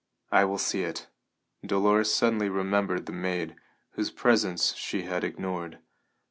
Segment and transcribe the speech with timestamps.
[0.31, 1.05] "I will see it."
[1.63, 3.55] Dolores suddenly remembered the maid,
[3.91, 5.77] whose presence she had ignored.